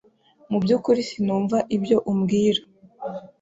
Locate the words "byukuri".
0.63-1.01